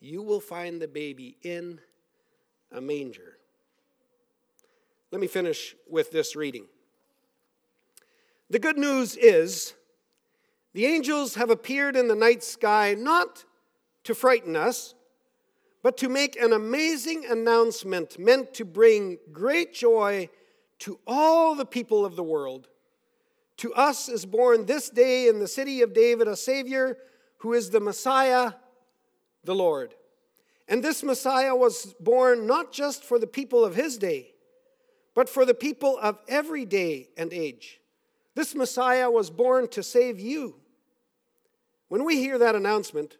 You 0.00 0.22
will 0.22 0.40
find 0.40 0.82
the 0.82 0.88
baby 0.88 1.36
in 1.42 1.78
a 2.72 2.80
manger. 2.80 3.38
Let 5.12 5.20
me 5.20 5.28
finish 5.28 5.76
with 5.88 6.10
this 6.10 6.34
reading. 6.34 6.66
The 8.50 8.58
good 8.58 8.76
news 8.76 9.16
is 9.16 9.74
the 10.74 10.86
angels 10.86 11.36
have 11.36 11.50
appeared 11.50 11.96
in 11.96 12.08
the 12.08 12.14
night 12.14 12.42
sky 12.42 12.94
not 12.98 13.44
to 14.04 14.14
frighten 14.14 14.54
us, 14.54 14.94
but 15.82 15.96
to 15.98 16.08
make 16.08 16.36
an 16.36 16.52
amazing 16.52 17.24
announcement 17.26 18.18
meant 18.18 18.52
to 18.54 18.64
bring 18.64 19.18
great 19.32 19.72
joy 19.72 20.28
to 20.80 20.98
all 21.06 21.54
the 21.54 21.64
people 21.64 22.04
of 22.04 22.16
the 22.16 22.22
world. 22.22 22.68
To 23.58 23.72
us 23.74 24.08
is 24.08 24.26
born 24.26 24.66
this 24.66 24.90
day 24.90 25.28
in 25.28 25.38
the 25.38 25.48
city 25.48 25.80
of 25.82 25.94
David 25.94 26.28
a 26.28 26.36
Savior 26.36 26.98
who 27.38 27.52
is 27.52 27.70
the 27.70 27.80
Messiah, 27.80 28.52
the 29.44 29.54
Lord. 29.54 29.94
And 30.68 30.82
this 30.82 31.02
Messiah 31.02 31.54
was 31.54 31.94
born 32.00 32.46
not 32.46 32.72
just 32.72 33.04
for 33.04 33.18
the 33.18 33.26
people 33.26 33.64
of 33.64 33.74
his 33.74 33.96
day, 33.98 34.32
but 35.14 35.28
for 35.28 35.44
the 35.44 35.54
people 35.54 35.98
of 35.98 36.18
every 36.26 36.64
day 36.64 37.08
and 37.16 37.32
age. 37.32 37.80
This 38.34 38.54
Messiah 38.54 39.10
was 39.10 39.30
born 39.30 39.68
to 39.68 39.82
save 39.82 40.18
you. 40.18 40.56
When 41.88 42.04
we 42.04 42.16
hear 42.16 42.38
that 42.38 42.56
announcement, 42.56 43.16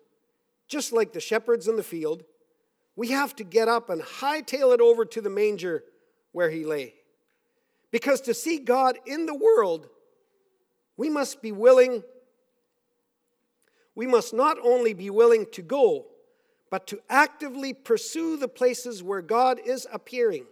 just 0.66 0.92
like 0.92 1.12
the 1.12 1.20
shepherds 1.20 1.68
in 1.68 1.76
the 1.76 1.82
field, 1.82 2.24
we 2.96 3.08
have 3.08 3.36
to 3.36 3.44
get 3.44 3.68
up 3.68 3.90
and 3.90 4.02
hightail 4.02 4.74
it 4.74 4.80
over 4.80 5.04
to 5.04 5.20
the 5.20 5.30
manger 5.30 5.84
where 6.32 6.50
he 6.50 6.64
lay. 6.64 6.94
Because 7.92 8.20
to 8.22 8.34
see 8.34 8.58
God 8.58 8.98
in 9.06 9.26
the 9.26 9.34
world, 9.34 9.88
we 10.96 11.08
must 11.08 11.42
be 11.42 11.52
willing, 11.52 12.02
we 13.94 14.06
must 14.06 14.34
not 14.34 14.56
only 14.64 14.94
be 14.94 15.10
willing 15.10 15.46
to 15.52 15.62
go, 15.62 16.06
but 16.70 16.88
to 16.88 17.00
actively 17.08 17.72
pursue 17.72 18.36
the 18.36 18.48
places 18.48 19.00
where 19.00 19.22
God 19.22 19.60
is 19.64 19.86
appearing. 19.92 20.46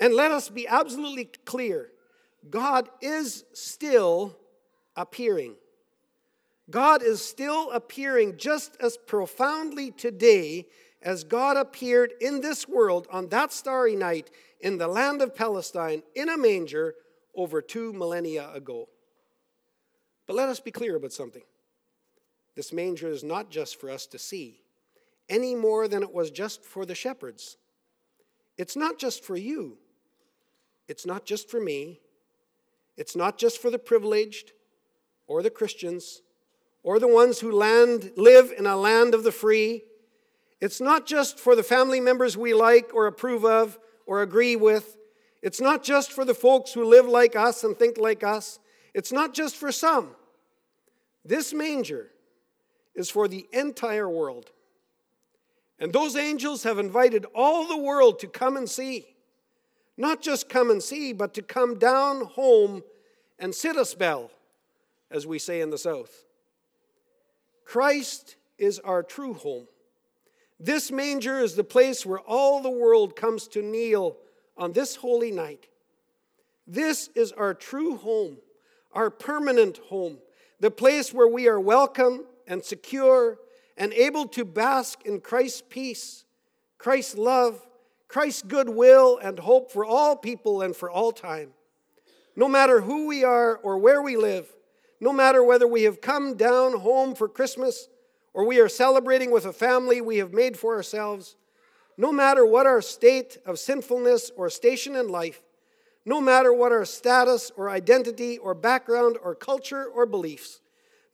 And 0.00 0.14
let 0.14 0.32
us 0.32 0.48
be 0.48 0.66
absolutely 0.66 1.26
clear 1.44 1.91
God 2.50 2.88
is 3.00 3.44
still 3.52 4.36
appearing. 4.96 5.54
God 6.70 7.02
is 7.02 7.24
still 7.24 7.70
appearing 7.70 8.36
just 8.36 8.76
as 8.80 8.96
profoundly 8.96 9.90
today 9.90 10.66
as 11.02 11.24
God 11.24 11.56
appeared 11.56 12.14
in 12.20 12.40
this 12.40 12.68
world 12.68 13.08
on 13.10 13.28
that 13.28 13.52
starry 13.52 13.96
night 13.96 14.30
in 14.60 14.78
the 14.78 14.88
land 14.88 15.20
of 15.20 15.34
Palestine 15.34 16.02
in 16.14 16.28
a 16.28 16.38
manger 16.38 16.94
over 17.34 17.60
two 17.60 17.92
millennia 17.92 18.50
ago. 18.52 18.88
But 20.26 20.36
let 20.36 20.48
us 20.48 20.60
be 20.60 20.70
clear 20.70 20.96
about 20.96 21.12
something. 21.12 21.42
This 22.54 22.72
manger 22.72 23.08
is 23.08 23.24
not 23.24 23.50
just 23.50 23.80
for 23.80 23.90
us 23.90 24.06
to 24.06 24.18
see, 24.18 24.60
any 25.28 25.54
more 25.54 25.88
than 25.88 26.02
it 26.02 26.12
was 26.12 26.30
just 26.30 26.64
for 26.64 26.84
the 26.84 26.94
shepherds. 26.94 27.56
It's 28.58 28.76
not 28.76 28.98
just 28.98 29.24
for 29.24 29.36
you, 29.36 29.78
it's 30.88 31.06
not 31.06 31.24
just 31.24 31.50
for 31.50 31.60
me, 31.60 32.00
it's 32.96 33.16
not 33.16 33.38
just 33.38 33.60
for 33.60 33.70
the 33.70 33.78
privileged 33.78 34.52
or 35.26 35.42
the 35.42 35.50
Christians 35.50 36.22
or 36.82 36.98
the 36.98 37.08
ones 37.08 37.40
who 37.40 37.52
land, 37.52 38.12
live 38.16 38.52
in 38.56 38.66
a 38.66 38.76
land 38.76 39.14
of 39.14 39.24
the 39.24 39.32
free. 39.32 39.84
It's 40.60 40.80
not 40.80 41.06
just 41.06 41.38
for 41.38 41.54
the 41.56 41.62
family 41.62 42.00
members 42.00 42.36
we 42.36 42.54
like 42.54 42.92
or 42.94 43.06
approve 43.06 43.44
of 43.44 43.78
or 44.06 44.22
agree 44.22 44.56
with. 44.56 44.96
It's 45.42 45.60
not 45.60 45.82
just 45.82 46.12
for 46.12 46.24
the 46.24 46.34
folks 46.34 46.72
who 46.72 46.84
live 46.84 47.06
like 47.06 47.34
us 47.34 47.64
and 47.64 47.76
think 47.76 47.98
like 47.98 48.22
us. 48.22 48.58
It's 48.94 49.12
not 49.12 49.34
just 49.34 49.56
for 49.56 49.72
some. 49.72 50.14
This 51.24 51.52
manger 51.52 52.10
is 52.94 53.10
for 53.10 53.28
the 53.28 53.46
entire 53.52 54.08
world. 54.08 54.50
And 55.78 55.92
those 55.92 56.14
angels 56.14 56.62
have 56.62 56.78
invited 56.78 57.26
all 57.34 57.66
the 57.66 57.76
world 57.76 58.20
to 58.20 58.28
come 58.28 58.56
and 58.56 58.68
see. 58.68 59.11
Not 60.02 60.20
just 60.20 60.48
come 60.48 60.68
and 60.68 60.82
see, 60.82 61.12
but 61.12 61.32
to 61.34 61.42
come 61.42 61.78
down 61.78 62.24
home 62.24 62.82
and 63.38 63.54
sit 63.54 63.76
a 63.76 63.84
spell, 63.84 64.32
as 65.12 65.28
we 65.28 65.38
say 65.38 65.60
in 65.60 65.70
the 65.70 65.78
South. 65.78 66.24
Christ 67.64 68.34
is 68.58 68.80
our 68.80 69.04
true 69.04 69.34
home. 69.34 69.68
This 70.58 70.90
manger 70.90 71.38
is 71.38 71.54
the 71.54 71.62
place 71.62 72.04
where 72.04 72.18
all 72.18 72.60
the 72.60 72.68
world 72.68 73.14
comes 73.14 73.46
to 73.48 73.62
kneel 73.62 74.16
on 74.56 74.72
this 74.72 74.96
holy 74.96 75.30
night. 75.30 75.68
This 76.66 77.08
is 77.14 77.30
our 77.30 77.54
true 77.54 77.96
home, 77.96 78.38
our 78.90 79.08
permanent 79.08 79.78
home, 79.88 80.18
the 80.58 80.72
place 80.72 81.14
where 81.14 81.28
we 81.28 81.46
are 81.46 81.60
welcome 81.60 82.24
and 82.48 82.64
secure 82.64 83.38
and 83.76 83.92
able 83.92 84.26
to 84.26 84.44
bask 84.44 85.02
in 85.06 85.20
Christ's 85.20 85.62
peace, 85.70 86.24
Christ's 86.76 87.16
love, 87.16 87.64
Christ's 88.12 88.42
goodwill 88.42 89.18
and 89.22 89.38
hope 89.38 89.72
for 89.72 89.86
all 89.86 90.16
people 90.16 90.60
and 90.60 90.76
for 90.76 90.90
all 90.90 91.12
time. 91.12 91.54
No 92.36 92.46
matter 92.46 92.82
who 92.82 93.06
we 93.06 93.24
are 93.24 93.56
or 93.56 93.78
where 93.78 94.02
we 94.02 94.18
live, 94.18 94.52
no 95.00 95.14
matter 95.14 95.42
whether 95.42 95.66
we 95.66 95.84
have 95.84 96.02
come 96.02 96.36
down 96.36 96.78
home 96.80 97.14
for 97.14 97.26
Christmas 97.26 97.88
or 98.34 98.44
we 98.44 98.60
are 98.60 98.68
celebrating 98.68 99.30
with 99.30 99.46
a 99.46 99.52
family 99.52 100.02
we 100.02 100.18
have 100.18 100.34
made 100.34 100.58
for 100.58 100.76
ourselves, 100.76 101.36
no 101.96 102.12
matter 102.12 102.44
what 102.44 102.66
our 102.66 102.82
state 102.82 103.38
of 103.46 103.58
sinfulness 103.58 104.30
or 104.36 104.50
station 104.50 104.94
in 104.94 105.08
life, 105.08 105.42
no 106.04 106.20
matter 106.20 106.52
what 106.52 106.70
our 106.70 106.84
status 106.84 107.50
or 107.56 107.70
identity 107.70 108.36
or 108.36 108.52
background 108.52 109.16
or 109.24 109.34
culture 109.34 109.86
or 109.86 110.04
beliefs, 110.04 110.60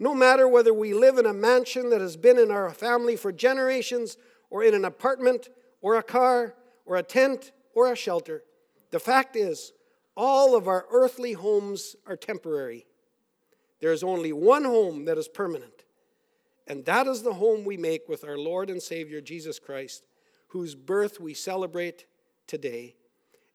no 0.00 0.16
matter 0.16 0.48
whether 0.48 0.74
we 0.74 0.92
live 0.92 1.16
in 1.16 1.26
a 1.26 1.32
mansion 1.32 1.90
that 1.90 2.00
has 2.00 2.16
been 2.16 2.40
in 2.40 2.50
our 2.50 2.70
family 2.70 3.14
for 3.14 3.30
generations 3.30 4.16
or 4.50 4.64
in 4.64 4.74
an 4.74 4.84
apartment 4.84 5.48
or 5.80 5.94
a 5.94 6.02
car 6.02 6.54
or 6.88 6.96
a 6.96 7.02
tent 7.02 7.52
or 7.74 7.92
a 7.92 7.96
shelter, 7.96 8.42
the 8.90 8.98
fact 8.98 9.36
is, 9.36 9.72
all 10.16 10.56
of 10.56 10.66
our 10.66 10.86
earthly 10.90 11.34
homes 11.34 11.94
are 12.06 12.16
temporary. 12.16 12.86
There 13.80 13.92
is 13.92 14.02
only 14.02 14.32
one 14.32 14.64
home 14.64 15.04
that 15.04 15.18
is 15.18 15.28
permanent, 15.28 15.84
and 16.66 16.84
that 16.86 17.06
is 17.06 17.22
the 17.22 17.34
home 17.34 17.64
we 17.64 17.76
make 17.76 18.08
with 18.08 18.24
our 18.24 18.38
Lord 18.38 18.70
and 18.70 18.82
Savior 18.82 19.20
Jesus 19.20 19.58
Christ, 19.58 20.06
whose 20.48 20.74
birth 20.74 21.20
we 21.20 21.34
celebrate 21.34 22.06
today, 22.46 22.96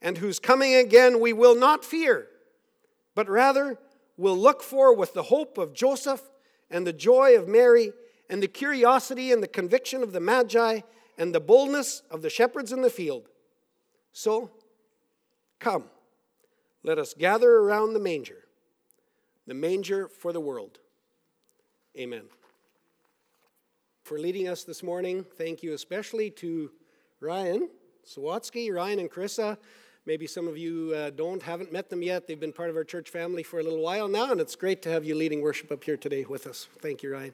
and 0.01 0.19
whose 0.19 0.39
coming 0.39 0.75
again 0.75 1.19
we 1.19 1.33
will 1.33 1.55
not 1.55 1.83
fear, 1.83 2.27
but 3.15 3.27
rather 3.27 3.79
will 4.15 4.37
look 4.37 4.61
for 4.61 4.95
with 4.95 5.13
the 5.13 5.23
hope 5.23 5.57
of 5.57 5.73
Joseph 5.73 6.21
and 6.69 6.85
the 6.85 6.93
joy 6.93 7.35
of 7.35 7.47
Mary 7.47 7.91
and 8.29 8.41
the 8.41 8.47
curiosity 8.47 9.31
and 9.31 9.41
the 9.41 9.47
conviction 9.47 10.03
of 10.03 10.13
the 10.13 10.19
Magi 10.19 10.81
and 11.17 11.33
the 11.33 11.39
boldness 11.39 12.03
of 12.09 12.21
the 12.21 12.29
shepherds 12.29 12.71
in 12.71 12.81
the 12.81 12.89
field. 12.89 13.29
So, 14.11 14.51
come, 15.59 15.85
let 16.83 16.97
us 16.97 17.13
gather 17.13 17.51
around 17.51 17.93
the 17.93 17.99
manger 17.99 18.43
the 19.47 19.53
manger 19.53 20.07
for 20.07 20.31
the 20.31 20.39
world. 20.39 20.79
Amen. 21.97 22.23
For 24.03 24.17
leading 24.17 24.47
us 24.47 24.63
this 24.63 24.83
morning, 24.83 25.25
thank 25.37 25.63
you 25.63 25.73
especially 25.73 26.29
to 26.31 26.71
Ryan 27.19 27.69
Sawatsky, 28.05 28.73
Ryan 28.73 28.99
and 28.99 29.09
Carissa. 29.09 29.57
Maybe 30.05 30.27
some 30.27 30.47
of 30.47 30.57
you 30.57 30.93
uh, 30.95 31.09
don't, 31.11 31.41
haven't 31.41 31.71
met 31.71 31.89
them 31.89 32.01
yet. 32.01 32.27
They've 32.27 32.39
been 32.39 32.51
part 32.51 32.69
of 32.69 32.75
our 32.75 32.83
church 32.83 33.09
family 33.09 33.43
for 33.43 33.59
a 33.59 33.63
little 33.63 33.79
while 33.79 34.09
now, 34.09 34.31
and 34.31 34.41
it's 34.41 34.55
great 34.55 34.81
to 34.81 34.89
have 34.89 35.05
you 35.05 35.15
leading 35.15 35.41
worship 35.41 35.71
up 35.71 35.83
here 35.83 35.95
today 35.95 36.25
with 36.25 36.45
us. 36.45 36.67
Thank 36.81 37.03
you, 37.03 37.13
Ryan. 37.13 37.33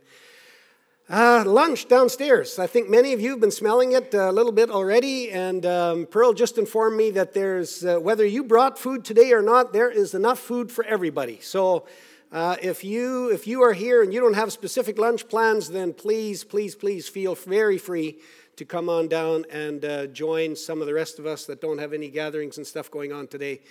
Uh, 1.12 1.43
lunch 1.43 1.88
downstairs. 1.88 2.60
I 2.60 2.67
think 2.67 2.88
many 2.88 3.13
of 3.13 3.19
you 3.19 3.32
have 3.32 3.39
been 3.39 3.50
smelling 3.50 3.93
it 3.93 4.13
a 4.13 4.32
little 4.32 4.52
bit 4.52 4.69
already, 4.69 5.32
and 5.32 5.65
um, 5.65 6.06
Pearl 6.06 6.34
just 6.34 6.60
informed 6.60 6.98
me 6.98 7.10
that 7.10 7.34
there's, 7.34 7.84
uh, 7.84 7.98
whether 7.98 8.24
you 8.24 8.43
brought 8.43 8.78
food 8.78 9.04
today 9.04 9.32
or 9.32 9.41
not, 9.41 9.74
there 9.74 9.89
is 9.89 10.13
enough 10.13 10.38
food 10.38 10.72
for 10.72 10.86
everybody. 10.86 11.39
So 11.41 11.88
uh, 12.32 12.58
if, 12.62 12.84
you, 12.84 13.32
if 13.32 13.48
you 13.48 13.63
are 13.63 13.74
here 13.74 14.04
and 14.04 14.13
you 14.13 14.19
don't 14.19 14.36
have 14.36 14.54
specific 14.54 15.00
lunch 15.00 15.28
plans, 15.28 15.69
then 15.69 15.93
please, 15.93 16.43
please, 16.43 16.76
please 16.76 17.10
feel 17.10 17.34
very 17.34 17.80
free 17.80 18.19
to 18.58 18.63
come 18.63 18.88
on 18.88 19.08
down 19.08 19.45
and 19.50 19.84
uh, 19.84 20.06
join 20.06 20.56
some 20.56 20.80
of 20.80 20.86
the 20.86 20.93
rest 20.93 21.17
of 21.17 21.26
us 21.26 21.48
that 21.48 21.60
don't 21.60 21.80
have 21.80 21.91
any 21.91 22.10
gatherings 22.10 22.58
and 22.58 22.67
stuff 22.67 22.91
going 22.91 23.12
on 23.12 23.26
today. 23.26 23.62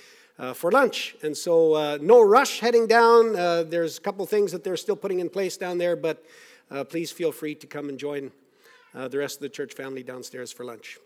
Uh, 0.41 0.53
for 0.53 0.71
lunch. 0.71 1.17
And 1.25 1.37
so, 1.37 1.75
uh, 1.75 1.99
no 2.01 2.23
rush 2.23 2.61
heading 2.61 2.87
down. 2.87 3.35
Uh, 3.35 3.65
there's 3.65 3.99
a 3.99 4.01
couple 4.01 4.25
things 4.25 4.53
that 4.53 4.63
they're 4.63 4.77
still 4.77 4.95
putting 4.95 5.19
in 5.19 5.29
place 5.29 5.57
down 5.57 5.79
there, 5.79 5.97
but 5.97 6.25
uh, 6.71 6.85
please 6.85 7.11
feel 7.11 7.33
free 7.33 7.55
to 7.55 7.67
come 7.67 7.89
and 7.89 7.99
join 7.99 8.31
uh, 8.95 9.09
the 9.09 9.19
rest 9.19 9.37
of 9.37 9.43
the 9.43 9.49
church 9.49 9.75
family 9.75 10.03
downstairs 10.03 10.53
for 10.53 10.65
lunch. 10.65 10.99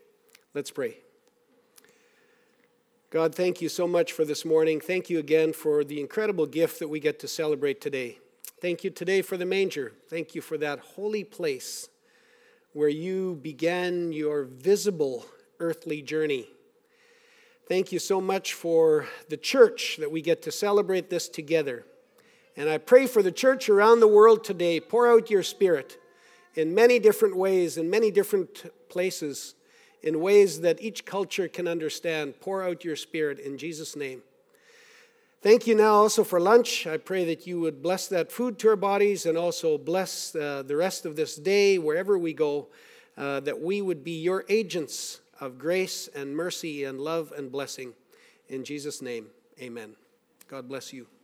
Let's 0.53 0.71
pray. 0.71 0.97
God, 3.09 3.35
thank 3.35 3.61
you 3.61 3.69
so 3.69 3.87
much 3.87 4.11
for 4.11 4.25
this 4.25 4.43
morning. 4.43 4.79
Thank 4.79 5.09
you 5.09 5.19
again 5.19 5.53
for 5.53 5.83
the 5.83 5.99
incredible 5.99 6.47
gift 6.47 6.79
that 6.79 6.87
we 6.87 6.99
get 6.99 7.19
to 7.19 7.27
celebrate 7.27 7.79
today. 7.79 8.17
Thank 8.59 8.83
you 8.83 8.89
today 8.89 9.21
for 9.21 9.37
the 9.37 9.45
manger. 9.45 9.93
Thank 10.09 10.33
you 10.33 10.41
for 10.41 10.57
that 10.57 10.79
holy 10.79 11.23
place 11.23 11.89
where 12.73 12.89
you 12.89 13.39
began 13.41 14.11
your 14.11 14.45
visible 14.45 15.25
earthly 15.59 16.01
journey. 16.01 16.47
Thank 17.67 17.91
you 17.91 17.99
so 17.99 18.19
much 18.19 18.53
for 18.53 19.07
the 19.29 19.37
church 19.37 19.97
that 19.97 20.11
we 20.11 20.21
get 20.21 20.41
to 20.43 20.51
celebrate 20.51 21.09
this 21.09 21.29
together. 21.29 21.85
And 22.55 22.69
I 22.69 22.77
pray 22.77 23.07
for 23.07 23.23
the 23.23 23.31
church 23.31 23.69
around 23.69 23.99
the 23.99 24.07
world 24.07 24.43
today. 24.43 24.79
Pour 24.79 25.07
out 25.07 25.29
your 25.29 25.43
spirit 25.43 25.97
in 26.55 26.75
many 26.75 26.99
different 26.99 27.35
ways, 27.35 27.77
in 27.77 27.89
many 27.89 28.11
different 28.11 28.65
places, 28.89 29.55
in 30.03 30.19
ways 30.19 30.61
that 30.61 30.81
each 30.81 31.05
culture 31.05 31.47
can 31.47 31.67
understand. 31.67 32.39
Pour 32.39 32.63
out 32.63 32.83
your 32.83 32.95
spirit 32.95 33.39
in 33.39 33.57
Jesus' 33.57 33.95
name. 33.95 34.21
Thank 35.41 35.67
you 35.67 35.75
now 35.75 35.95
also 35.95 36.23
for 36.23 36.39
lunch. 36.39 36.87
I 36.87 36.97
pray 36.97 37.25
that 37.25 37.45
you 37.45 37.59
would 37.59 37.81
bless 37.81 38.07
that 38.07 38.31
food 38.31 38.57
to 38.59 38.69
our 38.69 38.75
bodies 38.77 39.25
and 39.25 39.37
also 39.37 39.77
bless 39.77 40.33
uh, 40.35 40.63
the 40.65 40.77
rest 40.77 41.05
of 41.05 41.17
this 41.17 41.35
day 41.35 41.77
wherever 41.77 42.17
we 42.17 42.33
go, 42.33 42.67
uh, 43.17 43.41
that 43.41 43.59
we 43.59 43.81
would 43.81 44.05
be 44.05 44.21
your 44.21 44.45
agents 44.47 45.19
of 45.41 45.57
grace 45.57 46.07
and 46.15 46.33
mercy 46.33 46.85
and 46.85 47.01
love 47.01 47.33
and 47.35 47.51
blessing. 47.51 47.93
In 48.47 48.63
Jesus' 48.63 49.01
name, 49.01 49.27
amen. 49.59 49.95
God 50.47 50.69
bless 50.69 50.93
you. 50.93 51.07